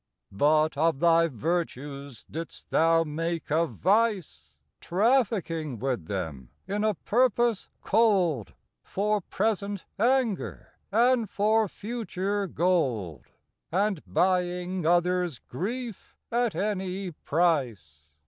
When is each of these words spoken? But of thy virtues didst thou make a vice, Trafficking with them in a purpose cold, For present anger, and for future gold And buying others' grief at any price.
But 0.31 0.75
of 0.77 0.99
thy 0.99 1.27
virtues 1.27 2.23
didst 2.23 2.71
thou 2.71 3.03
make 3.03 3.51
a 3.51 3.67
vice, 3.67 4.55
Trafficking 4.79 5.77
with 5.77 6.07
them 6.07 6.49
in 6.67 6.83
a 6.83 6.95
purpose 6.95 7.69
cold, 7.83 8.55
For 8.83 9.21
present 9.21 9.85
anger, 9.99 10.71
and 10.91 11.29
for 11.29 11.67
future 11.67 12.47
gold 12.47 13.25
And 13.71 14.01
buying 14.07 14.87
others' 14.87 15.37
grief 15.37 16.17
at 16.31 16.55
any 16.55 17.11
price. 17.11 18.09